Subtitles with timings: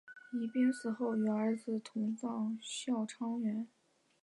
[0.31, 3.67] 宜嫔死后与儿子同葬孝昌园。